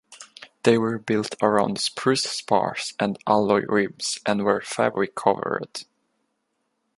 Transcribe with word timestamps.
They 0.63 0.79
were 0.79 0.97
built 0.97 1.35
around 1.43 1.79
spruce 1.79 2.23
spars 2.23 2.93
and 2.99 3.19
alloy 3.27 3.65
ribs 3.67 4.17
and 4.25 4.43
were 4.43 4.59
fabric 4.59 5.13
covered. 5.13 5.83